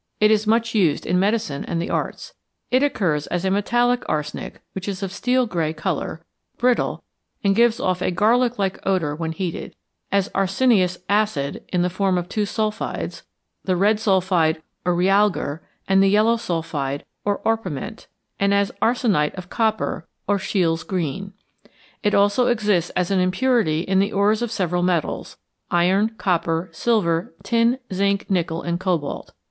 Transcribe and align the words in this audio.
It 0.19 0.31
is 0.31 0.47
much 0.47 0.73
used 0.73 1.05
in 1.05 1.19
medicine 1.19 1.63
and 1.65 1.79
the 1.79 1.91
arts. 1.91 2.33
It 2.71 2.81
occurs 2.81 3.27
as 3.27 3.45
metallic 3.47 4.01
arsenic, 4.09 4.59
which 4.73 4.87
is 4.87 5.03
of 5.03 5.11
a 5.11 5.13
steel 5.13 5.45
grey 5.45 5.73
colour, 5.73 6.25
brittle, 6.57 7.03
and 7.43 7.55
gives 7.55 7.79
off 7.79 8.01
a 8.01 8.09
garlic 8.09 8.57
like 8.57 8.79
odour 8.83 9.13
when 9.13 9.31
heated; 9.31 9.75
as 10.11 10.31
arsenious 10.33 10.97
acid; 11.07 11.63
in 11.67 11.83
the 11.83 11.89
form 11.91 12.17
of 12.17 12.27
two 12.27 12.47
sulphides 12.47 13.21
the 13.63 13.75
red 13.75 13.99
sulphide, 13.99 14.63
or 14.83 14.95
realgar, 14.95 15.59
and 15.87 16.01
the 16.01 16.07
yellow 16.09 16.35
sulphide, 16.35 17.05
or 17.23 17.37
orpiment; 17.45 18.07
and 18.39 18.55
as 18.55 18.71
arsenite 18.81 19.35
of 19.35 19.51
copper, 19.51 20.07
or 20.27 20.39
Scheele's 20.39 20.81
green. 20.81 21.31
It 22.01 22.15
also 22.15 22.47
exists 22.47 22.89
as 22.95 23.11
an 23.11 23.19
impurity 23.19 23.81
in 23.81 23.99
the 23.99 24.13
ores 24.13 24.41
of 24.41 24.51
several 24.51 24.81
metals 24.81 25.37
iron, 25.69 26.09
copper, 26.17 26.69
silver, 26.71 27.35
tin, 27.43 27.77
zinc, 27.93 28.31
nickel, 28.31 28.63
and 28.63 28.79
cobalt. 28.79 29.33